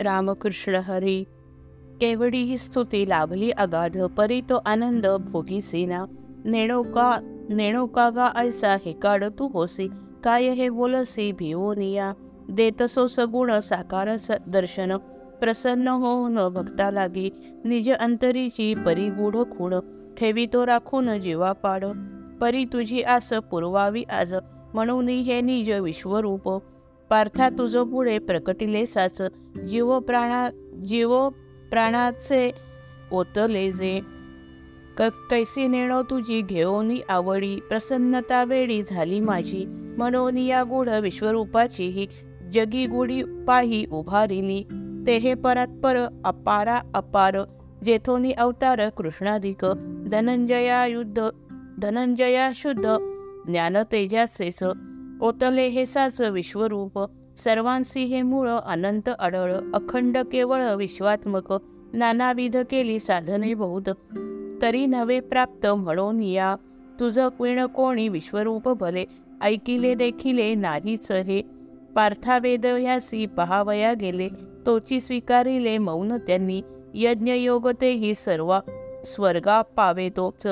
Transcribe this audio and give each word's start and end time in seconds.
रामकृष्ण 0.00 0.74
हरी. 0.74 1.24
केवडी 2.00 2.38
ही 2.38 2.58
स्तुती 2.58 3.08
लाभली 3.08 3.50
अगाध 3.50 3.98
परी 3.98 4.40
तो 4.40 4.56
आनंद 4.66 5.06
भोगी 5.06 5.60
सेना. 5.60 6.04
नेणोका 6.44 7.18
नेणोका 7.50 8.10
गा 8.10 8.32
ऐसा 8.36 8.76
हे 8.86 8.92
काढ 8.92 9.24
तू 9.24 9.48
होसी. 9.48 9.88
काय 10.24 10.48
हे 10.48 10.68
बोलसी 10.70 11.32
भिवोनिया 11.32 12.12
देतसो 12.50 13.06
सगुण 13.06 13.60
साकार 13.60 14.16
स 14.16 14.30
दर्शन. 14.48 14.96
प्रसन्न 15.40 15.88
होऊन 15.88 16.48
भक्ता 16.48 16.90
लागी. 16.90 17.30
निज 17.64 17.90
अंतरीची 17.90 18.74
परी 18.74 19.08
गुढ 19.10 19.36
खूण. 19.36 19.74
ठेवी 20.16 20.46
तो 20.46 20.66
राखून 20.66 21.20
जीवा 21.20 21.52
पाड. 21.52 21.84
परी 22.40 22.64
तुझी 22.64 23.02
आस 23.02 23.32
पुरवावी 23.32 24.02
आज. 24.02 24.34
म्हणून 24.74 25.08
हे 25.08 25.40
निज 25.40 25.70
विश्वरूप. 25.70 26.62
पार्था 27.10 27.48
तुझो 27.48 27.84
पुढे 27.84 28.18
प्रकटिले 28.18 28.86
साच 28.86 29.22
जीव 29.68 29.98
प्राणा 29.98 30.50
जीव 30.88 31.28
प्राणाचे 31.70 32.50
ओतले 33.12 33.72
जे. 33.72 34.00
क 34.98 35.02
कैसी 35.02 35.68
नेणो 35.68 36.02
तुझी 36.02 36.40
घेऊनी 36.40 37.00
आवडी 37.08 37.56
प्रसन्नता 37.56 38.44
वेळी 38.44 38.82
झाली 38.82 39.20
माझी. 39.20 39.64
म्हणून 39.66 40.38
या 40.38 40.62
गुढ 40.62 40.88
विश्वरूपाची 40.88 41.86
ही 41.86 42.06
जगी 42.52 42.86
गुढी 42.86 43.22
पाही 43.22 43.86
उभारिली. 43.92 44.62
ते 45.06 45.16
हे 45.16 45.34
परत्पर 45.34 45.96
अपारा 46.24 46.80
अपार 46.94 47.36
जेथोनी 47.84 48.32
अवतार 48.32 48.88
कृष्णाधिक. 48.88 49.64
धनंजया 50.10 50.86
युद्ध 50.86 51.28
धनंजया 51.82 52.50
शुद्ध 52.54 52.96
ज्ञान 53.46 53.76
तेजासेच 53.92 54.62
ओतले 55.22 55.68
हे 55.68 55.86
साच 55.86 56.20
विश्वरूप 56.22 57.06
सर्वांसी 57.38 58.04
हे 58.04 58.22
मूळ 58.22 58.48
अनंत 58.48 59.08
अडळ 59.18 59.54
अखंड 59.74 60.18
केवळ 60.18 60.74
विश्वात्मक 60.74 61.54
नानाविध 61.92 62.56
केली 62.56 62.98
साधने 62.98 63.54
बहुत 63.54 63.88
तरी 64.62 64.86
नवे 64.86 65.20
प्राप्त 65.20 65.66
म्हणून 65.66 66.22
या 66.22 66.56
तुझं 67.00 67.28
क्विण 67.28 67.66
कोणी 67.66 68.08
विश्वरूप 68.08 68.68
भले 68.68 69.04
ऐकिले 69.42 69.94
देखिले 69.94 70.54
नाहीच 70.54 71.12
हे. 71.12 71.42
पार्थावेद 71.94 72.66
यासी 72.66 73.26
पहावया 73.26 73.94
गेले 73.94 74.28
तोची 74.66 75.00
स्वीकारिले 75.00 75.78
मौन 75.78 76.12
त्यांनी 76.12 76.62
यज्ञयोग 76.94 77.68
तेही 77.68 78.14
सर्व 78.14 78.58
स्वर्गा 79.04 79.62
पावे 79.62 80.08
तोच. 80.16 80.46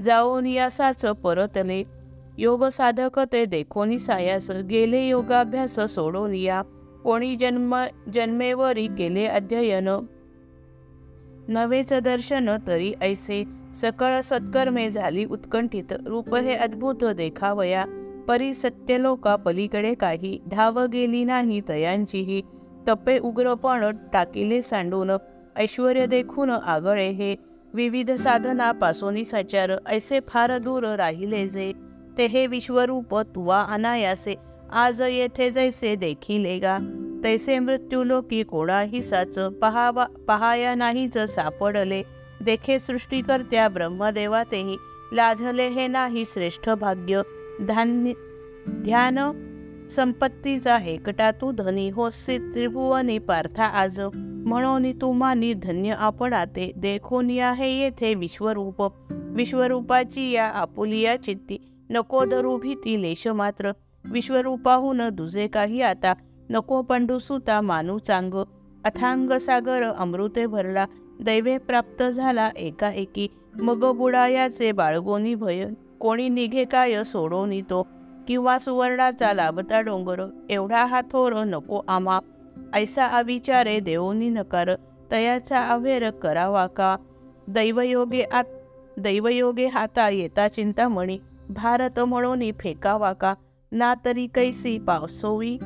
जाऊन 0.00 0.46
यासाच 0.46 1.04
परतले 1.04 1.99
योग 2.38 2.64
साधक 2.64 3.20
ते 3.32 3.44
देखोनी 3.44 3.98
सायास 3.98 4.50
गेले 4.50 5.08
योगाभ्यास 5.08 5.80
सोडून 5.80 6.34
या. 6.34 6.62
कोणी 7.04 7.36
जन्म 7.36 7.84
जन्मेवरी 8.14 8.86
केले 8.86 9.24
अध्ययन. 9.24 9.88
नवेच 11.48 11.92
दर्शन 11.92 12.50
तरी 12.66 12.92
ऐसे. 13.02 13.44
सकळ 13.74 14.20
सत्कर्मे 14.20 14.90
झाली 14.90 15.24
उत्कंठित 15.24 15.92
रूप 16.06 16.34
हे 16.34 16.54
अद्भुत 16.54 17.04
देखावया. 17.04 17.84
परी 18.28 18.54
सत्यलोका 18.54 19.36
पलीकडे 19.36 19.94
काही 19.94 20.40
धाव 20.50 20.80
गेली 20.86 21.24
नाही 21.24 21.60
तयांचीही. 21.68 22.42
तपे 22.88 23.18
उग्रपण 23.18 23.96
टाकिले 24.12 24.62
सांडून 24.62 25.10
ऐश्वर 25.56 26.04
देखून 26.04 26.50
आगळे 26.50 27.08
हे. 27.08 27.36
विविध 27.74 28.10
साधनापासून 28.10 29.24
सचार 29.24 29.70
ऐसे 29.86 30.20
फार 30.28 30.58
दूर 30.58 30.94
राहिले 30.94 31.48
जे. 31.48 31.89
ते 32.20 32.26
हे 32.26 32.46
विश्वरूप 32.46 33.14
तुवा 33.34 33.58
अनायासे 33.74 34.34
आज 34.70 35.00
येथे 35.02 35.48
जैसे 35.50 35.94
देखिले 35.96 36.58
गा 36.58 36.76
तैसे 37.24 37.58
मृत्यूलोकी 37.58 38.42
कोणाही 38.42 39.00
साच 39.02 39.38
पहावा 39.62 40.04
पहाया 40.28 40.74
नाहीच 40.74 41.16
सापडले 41.34 42.02
देखे 42.44 42.78
सृष्टीकर्त्या 42.78 43.68
ब्रह्मदेवा 43.68 44.42
तेही 44.50 44.76
लाजले 45.12 45.68
हे 45.68 45.86
नाही 45.86 46.24
श्रेष्ठ 46.24 46.68
भाग्य 46.80 47.22
धान्य 47.68 48.12
ध्यान 48.84 49.18
संपत्तीचा 49.90 50.76
हेकटा 50.76 51.30
तू 51.30 51.50
धनी 51.52 51.88
होसी 51.90 52.38
त्रिभुवनी 52.52 53.18
पार्था 53.18 53.70
आज 53.84 54.00
म्हणून 54.00 54.92
तुम्हानी 55.00 55.52
धन्य 55.54 55.94
आपणाते 55.98 56.70
देखून 56.76 57.30
या 57.30 57.52
हे 57.52 57.72
येथे 57.78 58.14
विश्वरूप 58.14 58.82
विश्वरूपाची 59.34 60.30
या 60.30 60.48
आपुलिया 60.60 61.16
चित्ती 61.16 61.58
नको 61.90 62.24
धरू 62.24 62.56
भीती 62.56 63.02
लेश 63.02 63.26
मात्र. 63.26 63.72
विश्वरूपाहून 64.04 65.00
दुजे 65.12 65.46
काही 65.46 65.82
आता. 65.82 66.14
नको 66.50 66.82
पंडू 66.82 67.18
सुता 67.18 67.60
मानू 67.60 67.98
चांग. 67.98 68.34
अथांग 68.84 69.32
सागर 69.32 69.82
अमृते 69.82 70.46
भरला. 70.46 70.86
दैवे 71.20 71.58
प्राप्त 71.58 72.02
झाला 72.02 72.50
एकाएकी. 72.56 73.28
मग 73.60 73.96
बुडायाचे 73.96 74.72
बाळगोनी 74.72 75.34
भय. 75.34 75.66
कोणी 76.00 76.28
निघे 76.28 76.64
काय 76.64 77.04
सोडोनी 77.04 77.60
तो. 77.60 77.86
किंवा 78.28 78.58
सुवर्णाचा 78.58 79.32
लाभता 79.32 79.80
डोंगर. 79.80 80.30
एवढा 80.50 80.84
हा 80.84 81.00
थोर 81.00 81.32
नको 81.32 81.80
आमा. 81.88 82.18
ऐसा 82.74 83.06
अविचारे 83.06 83.80
देवोनी 83.80 84.28
नकार. 84.28 84.70
तयाचा 85.12 85.62
अवेर 85.68 86.10
करावा 86.10 86.66
का? 86.66 86.96
दैवयोगे 87.48 88.22
आत 88.22 88.44
दैवयोगे 88.98 89.66
हाता 89.66 90.08
येता 90.08 90.48
चिंतामणी. 90.48 91.18
भारत 91.50 92.00
म्हणून 92.00 92.40
फेकावा 92.60 93.12
का? 93.12 93.34
ना 93.72 93.94
तरी 94.04 94.26
कैसी 94.26 94.78
पावसोवी 94.78 95.58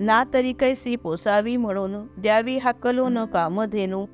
ना 0.00 0.24
तरी 0.34 0.52
कैसी 0.52 0.96
पोसावी 0.96 1.56
म्हणून 1.56 2.06
द्यावी 2.18 2.58
हाकलून 2.58 3.24
कामधेनू 3.24 4.06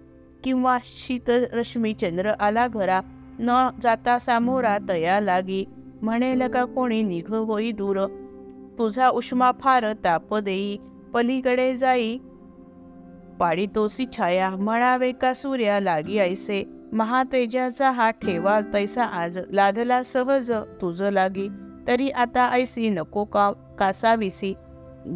किंवा 0.45 0.79
शीतरश्मी 0.85 1.95
चंद्र 1.95 2.29
आला 2.29 2.67
घरा? 2.69 3.01
न 3.39 3.69
जाता 3.83 4.19
सामोरा 4.19 4.79
तया 4.89 5.21
लागी. 5.21 5.65
म्हणेल 6.03 6.49
का 6.49 6.65
कोणी 6.65 7.03
निघ 7.03 7.35
होई 7.35 7.73
दूर? 7.73 8.07
तुझा 8.79 9.09
उष्मा 9.09 9.53
फार 9.61 9.93
ताप 9.93 10.35
देई 10.35 10.77
पलीकडे 11.15 11.77
जाई. 11.77 12.19
पाडितोसी 13.41 14.07
छाया. 14.17 14.51
म्हणावे 14.51 15.13
का 15.13 15.35
सूर्या 15.35 15.81
लागी 15.81 16.19
ऐसे 16.19 16.65
महातेजाचा 16.93 17.91
हा 17.91 18.11
ठेवा 18.11 18.61
तैसा 18.61 19.05
आज. 19.05 19.39
लादला 19.53 20.03
सहज 20.03 20.53
तुझ 20.53 21.03
लागी. 21.03 21.49
तरी 21.87 22.11
आता 22.11 22.51
ऐसी 22.53 22.91
नको 22.91 23.25
का 23.25 23.53
कासाविसी. 23.79 24.55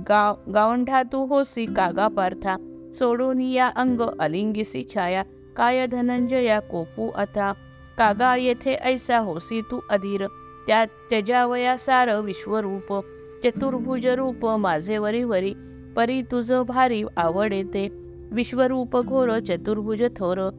गाव 0.09 0.53
गावंढा 0.53 1.03
तू 1.03 1.27
होसी 1.27 1.67
कागा 1.67 2.09
पार्था. 2.09 2.57
सोडून 2.99 3.41
या 3.41 3.69
अंग 3.69 4.01
अलिंगिसी 4.21 4.85
छाया. 4.95 5.23
काय 5.57 5.87
धनंजया 5.87 6.61
कोपू 6.61 7.09
आता? 7.09 7.53
कागा 7.99 8.37
येथे 8.37 8.73
ऐसा 8.73 9.19
होसी 9.19 9.61
तू 9.61 9.81
अधीर. 9.91 10.27
त्या 10.67 10.85
त्यजावया 10.85 11.79
सार 11.79 12.21
विश्वरूप. 12.21 13.05
चतुर्भुज 13.45 14.07
रूप 14.07 14.47
माझे 14.47 14.99
वरी 14.99 15.25
वरी. 15.25 15.55
परी 15.97 16.23
तुझ 16.23 16.53
भारी 16.53 17.05
आवड 17.17 17.53
येते. 17.53 17.89
विश्वरूप 18.33 19.07
घोर 19.07 19.39
चतुर्भुज 19.39 20.03
थोर. 20.17 20.51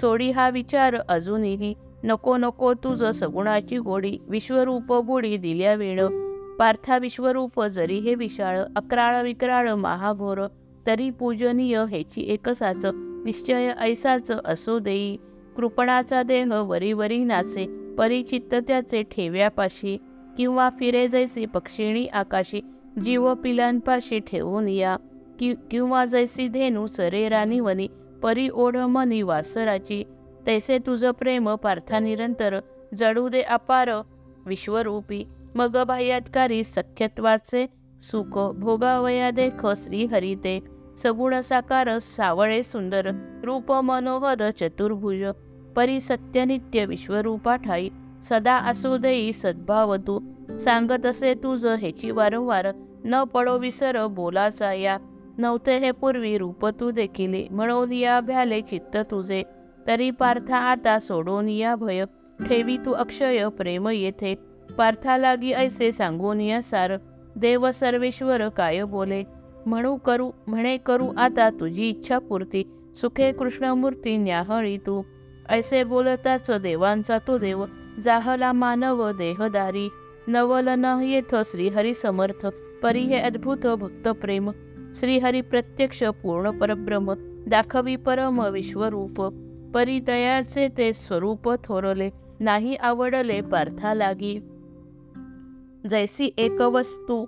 सोडी 0.00 0.30
हा 0.30 0.48
विचार 0.48 0.96
अजूनही 1.08 1.74
नको 2.04 2.36
नको 2.36 2.74
तुझ 2.74 3.04
सगुणाची 3.04 3.78
गोडी 3.78 4.18
विश्वरूप 4.28 5.04
बुडी 5.04 5.36
दिल्या 5.36 5.74
वेळ 5.74 6.06
पार्था 6.58 6.98
विश्वरूप 6.98 7.62
जरी 7.64 7.98
हे 7.98 8.14
विशाळ 8.14 8.58
अक्राळ 8.76 9.22
विक्राळ 9.22 9.70
महाघोर 9.70 10.46
तरी 10.86 11.10
पूजनीय 11.10 11.84
हेची 11.90 12.20
एकसाच 12.20 12.86
निश्चय 13.24 13.72
ऐसाच 13.80 14.32
असो 14.44 14.78
देई. 14.78 15.16
कृपणाचा 15.56 16.22
देह 16.22 16.54
वरी 16.54 16.92
वरी 16.92 17.24
नाचे 17.24 17.94
परिचित्त 17.98 18.54
त्याचे 18.54 19.02
ठेव्यापाशी 19.02 19.96
किंवा 20.36 20.70
फिरे 20.78 21.08
जैसे 21.08 21.46
पक्षिणी 21.46 22.06
आकाशी 22.06 22.60
जीव 23.04 23.34
पिलांपाशी 23.34 24.18
ठेवून 24.18 24.68
या 24.68 24.96
कि 25.40 25.54
किंवा 25.70 26.04
जैसी 26.04 26.48
धेनू 26.48 26.86
सरेरानी 26.86 27.60
वनी 27.60 27.88
परी 28.26 28.48
ओढ 28.48 28.76
मनी 28.76 29.22
वासराची. 29.22 30.04
तैसे 30.46 30.78
तुझं 30.78 31.10
प्रेम 31.10 31.54
पार्था 31.54 31.98
निरंतर 31.98 32.60
जडू 32.94 33.28
दे 33.28 33.42
अपार 33.42 33.90
विश्वरूपी. 34.46 35.24
मग 35.54 35.76
बाह्यातकारी 35.84 36.64
सख्यत्वाचे 36.64 37.66
सुख 38.02 38.38
भोगावया 38.54 39.30
देख 39.30 39.66
श्रीहरिते 39.66 40.60
सगुण 41.02 41.40
साकार 41.40 41.98
सावळे 41.98 42.62
सुंदर 42.62 43.10
रूप 43.44 43.72
मनोहर 43.72 44.50
चतुर्भुज. 44.50 45.24
परी 45.76 46.00
सत्यनित्य 46.00 46.84
विश्वरूपा 46.86 47.56
ठाई. 47.56 47.88
सदा 48.28 48.56
असू 48.56 48.96
देई 48.96 49.32
सद्भाव 49.32 49.96
तू. 49.96 50.20
सांगत 50.58 51.06
असे 51.06 51.34
तुझ 51.34 51.66
ह्याची 51.66 52.10
वारंवार 52.10 52.66
न 53.04 53.24
पडो 53.24 53.58
विसर 53.58 54.06
बोलाचा 54.06 54.72
या. 54.72 54.98
नव्हते 55.38 55.78
हे 55.78 55.90
पूर्वी 55.90 56.38
रूप 56.38 56.66
तू 56.66 56.90
देखिले 56.90 57.46
म्हणून 57.50 57.92
या 57.92 58.20
भ्याले 58.20 58.60
चित्त 58.60 58.96
तुझे. 58.96 59.42
तरी 59.86 60.10
पार्था 60.10 60.56
आता 60.56 60.98
सोडून 60.98 61.48
या 61.48 61.74
भय 61.74 62.04
ठेवी 62.48 62.76
तू 62.76 62.92
अक्षय 62.92 63.48
प्रेम 63.48 63.88
येथे. 63.88 64.34
पार्था 64.78 65.16
लागी 65.16 65.52
ऐसे 65.52 65.92
सांगून 65.92 66.40
या 66.40 66.62
सार. 66.62 66.92
देव 67.36 67.70
सर्वेश्वर 67.70 68.48
काय 68.48 68.82
बोले? 68.82 69.24
म्हणू 69.66 69.96
करू 69.96 70.30
म्हणे 70.46 70.76
करू 70.76 71.08
आता 71.18 71.50
तुझी 71.50 71.88
इच्छा 71.88 72.18
पूर्ती. 72.18 72.64
सुखे 72.96 73.32
कृष्णमूर्ती 73.32 74.16
न्याहळी 74.16 74.76
तू. 74.76 75.02
ऐसे 75.48 75.84
बोलताच 75.84 76.50
देवांचा 76.50 77.18
तो 77.18 77.38
देव. 77.38 77.64
जाहला 78.04 78.52
मानव 78.52 79.10
देहदारी. 79.10 79.88
नवल 80.26 80.68
न 80.68 81.00
येथ 81.04 81.36
श्रीहरी 81.44 81.94
समर्थ. 81.94 82.46
परी 82.82 83.00
हे 83.00 83.16
अद्भुत 83.16 83.66
भक्त 83.66 84.08
प्रेम 84.08 84.50
श्रीहरी 84.96 85.40
प्रत्यक्ष 85.40 86.04
पूर्ण 86.04 86.50
परब्रह्म 86.50 87.14
दाखवी 87.48 87.96
परम 87.96 88.42
विश्वरूप 88.42 89.20
परिदयाचे 89.74 90.68
ते 90.68 90.92
स्वरूप 90.92 91.50
थोरले 91.64 92.10
नाही 92.40 92.74
आवडले 92.74 93.40
पार्था 93.40 93.94
लागी. 93.94 94.38
जैसी 95.90 96.30
एक 96.38 96.62
वस्तू 96.62 97.24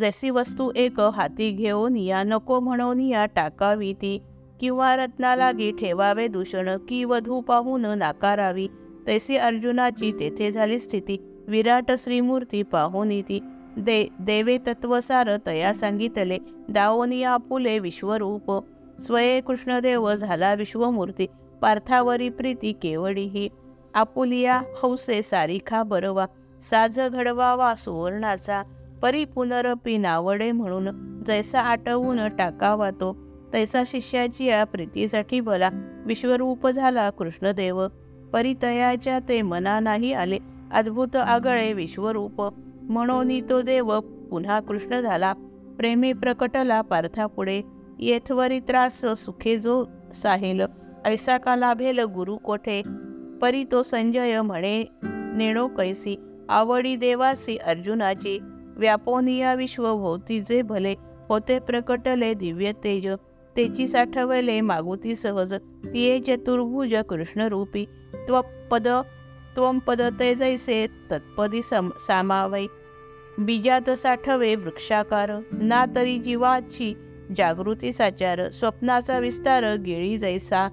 जैसी 0.00 0.30
वस्तू 0.30 0.72
एक 0.76 1.00
हाती 1.00 1.50
घेऊन 1.50 1.96
या 1.96 2.22
नको 2.22 2.60
म्हणून 2.60 3.00
या 3.00 3.26
टाकावी 3.26 3.92
ती 3.92 4.22
किंवा 4.60 4.96
रत्ना 4.96 5.36
लागी 5.36 5.70
ठेवावे 5.72 6.28
दूषण 6.28 6.68
की 6.88 7.04
वधू 7.04 7.40
पाहून 7.40 7.86
नाकारावी 7.86 8.68
तैसी 9.06 9.36
अर्जुनाची 9.36 10.12
तेथे 10.20 10.52
झाली 10.52 10.78
स्थिती 10.78 11.16
विराट 11.48 11.92
श्रीमूर्ती 11.98 12.62
पाहून 12.62 13.20
ती 13.20 13.38
दे 13.76 14.06
देवे 14.20 14.58
तत्वसार 14.66 15.36
तया 15.46 15.72
सांगितले 15.74 16.38
दावोनी 16.68 17.22
आपुले 17.22 17.78
विश्वरूप. 17.78 18.50
स्वये 19.00 19.40
कृष्णदेव 19.40 20.14
झाला 20.14 20.54
विश्वमूर्ती 20.54 21.26
पार्थावरी 21.60 22.28
प्रीती 22.28 22.72
केवडी 22.72 23.22
ही 23.22 23.48
आपुलिया 23.94 24.60
हौसे 24.82 25.22
सारिखा 25.22 25.82
बरवा 25.82 26.26
साज 26.62 27.00
घडवावा 27.00 27.74
सुवर्णाचा 27.74 28.62
परी 29.02 29.24
पुनरपी 29.24 29.96
नावडे 29.98 30.50
म्हणून 30.52 30.88
जैसा 31.26 31.60
आटवून 31.60 32.28
टाकावा 32.28 32.90
तो 32.90 33.16
तैसा 33.52 33.82
शिष्याची 33.86 34.44
या 34.44 34.64
प्रीतीसाठी 34.64 35.40
भला 35.40 35.70
विश्वरूप 36.06 36.68
झाला 36.68 37.10
कृष्णदेव. 37.10 37.86
परितयाच्या 38.32 39.18
ते 39.28 39.42
मना 39.42 39.80
नाही 39.80 40.12
आले 40.12 40.38
अद्भुत 40.72 41.16
आगळे 41.16 41.72
विश्वरूप. 41.72 42.42
म्हणून 42.88 43.48
तो 43.48 43.62
देव 43.62 44.00
पुन्हा 44.00 44.60
कृष्ण 44.60 45.00
झाला. 45.00 45.32
प्रेमी 45.78 46.12
प्रकटला 46.12 46.80
पार्थापुढे 46.80 47.62
येथवरी 47.98 48.60
त्रास 48.60 49.06
सुखे 49.16 49.56
जो 49.56 49.84
साहेल. 50.14 50.62
ऐसा 51.04 51.38
का 51.38 51.56
लाभेल 51.56 52.00
गुरु 52.00 52.36
कोठे? 52.36 52.82
परी 53.42 53.64
तो 53.72 53.82
संजय 53.82 54.40
म्हणे 54.40 54.84
नेणो 55.04 55.68
कैसी? 55.68 56.16
आवडी 56.48 56.96
देवासी 56.96 57.56
अर्जुनाची. 57.56 58.38
व्यापोनिया 58.76 59.54
विश्वभोवती 59.54 60.40
जे 60.40 60.62
भले. 60.62 60.94
होते 61.28 61.58
प्रकटले 61.58 62.34
दिव्य 62.34 62.72
तेज. 62.84 63.08
तेची 63.56 63.88
साठवले 63.88 64.60
मागुती 64.60 65.14
सहज. 65.14 65.54
तिये 65.92 66.20
चतुर्भुज 66.20 66.94
कृष्णरूपी. 66.94 67.84
त्वपद 68.14 68.88
त्वं 69.56 69.78
पद 69.78 70.02
ते 70.18 70.34
जैसे 70.34 70.86
तत्पदी 71.10 71.62
सम 71.62 71.88
सामावै। 71.98 72.66
बीजात 73.38 73.90
साठवे 73.90 74.54
वृक्षाकार 74.56 75.30
ना 75.52 75.84
तरी 75.86 76.18
जीवाची 76.18 76.94
जागृती 77.36 77.92
साचार 77.92 78.50
स्वप्नाचा 78.50 79.18
विस्तार 79.18 79.64
गिळी 79.76 80.18
जैसा 80.18 80.68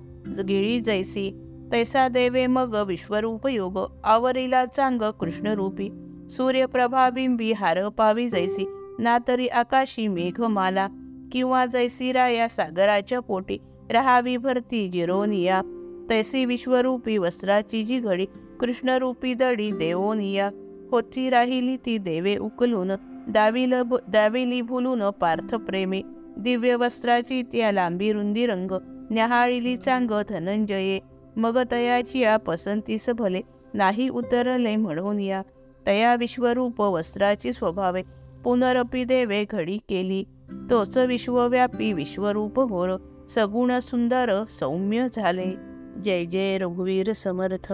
गिळी 0.47 0.79
जैसी। 0.79 1.31
तैसा 1.71 2.07
देवे 2.07 2.47
मग 2.47 2.75
विश्वरूप 2.87 3.47
योग 3.47 3.79
आवरीला 4.03 4.65
चांग 4.65 5.01
कृष्णरूपी। 5.19 5.89
सूर्यप्रभाबिंबी 6.29 7.51
हार 7.51 7.89
पावी 7.89 8.29
जैसी 8.29 8.65
ना 8.99 9.17
तरी 9.27 9.47
आकाशी 9.47 10.07
मेघमाला। 10.07 10.87
किंवा 11.31 11.65
जैसी 11.65 12.11
राया 12.11 12.47
सागराच्या 12.47 13.19
पोटी 13.19 13.57
राहावी 13.91 14.37
भरती 14.37 14.87
जिरोनिया। 14.87 15.61
तैसी 16.09 16.45
विश्वरूपी 16.45 17.17
वस्त्राची 17.17 17.83
जी 17.83 17.99
घडी 17.99 18.25
कृष्णरूपी 18.63 19.33
दडी 19.33 19.71
देवोनिया 19.71 20.49
होती 20.91 21.29
राहिली 21.29 21.77
ती 21.77 21.97
देवे 21.97 22.35
उकलून 22.37 22.91
दाविल 23.27 23.73
दाविली 24.07 24.61
भुलून 24.61 25.09
पार्थ 25.09 25.55
प्रेमी 25.55 26.01
दिव्य 26.37 26.75
वस्त्राची 26.75 27.41
त्या 27.41 27.71
लांबी 27.71 28.13
रुंदी 28.13 28.45
रंग 28.47 28.71
न्याहाळिली 29.11 29.77
चांग 29.77 30.11
धनंजये 30.29 30.99
मग 31.35 31.59
तयाची 31.71 32.19
या 32.19 32.37
पसंतीस 32.37 33.09
भले 33.09 33.41
नाही 33.73 34.09
उतरले 34.09 34.75
म्हणून 34.75 35.19
या 35.19 35.41
तया 35.87 36.15
विश्वरूप 36.15 36.81
वस्त्राची 36.81 37.53
स्वभावे 37.53 38.03
पुनरपी 38.43 39.03
देवे 39.03 39.45
घडी 39.49 39.77
केली 39.77 40.23
तोच 40.69 40.97
विश्वव्यापी 40.97 41.93
विश्वरूप 41.93 42.67
घोर 42.67 42.97
सगुण 43.29 43.79
सुंदर 43.79 44.43
सौम्य 44.49 45.07
झाले. 45.13 45.55
जय 46.03 46.25
जय 46.25 46.57
रघुवीर 46.57 47.13
समर्थ. 47.13 47.73